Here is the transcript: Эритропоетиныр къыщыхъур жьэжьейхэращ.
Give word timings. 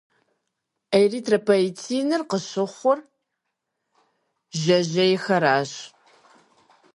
Эритропоетиныр 1.01 2.21
къыщыхъур 2.29 2.99
жьэжьейхэращ. 4.59 5.73